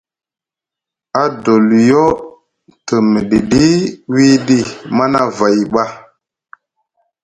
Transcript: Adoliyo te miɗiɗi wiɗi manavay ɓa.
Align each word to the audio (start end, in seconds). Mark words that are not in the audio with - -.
Adoliyo 1.21 2.03
te 2.85 2.95
miɗiɗi 3.11 3.65
wiɗi 4.13 4.57
manavay 4.95 5.57
ɓa. 5.73 5.83